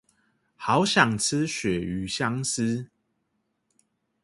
[0.55, 2.87] 好想吃鱈魚香絲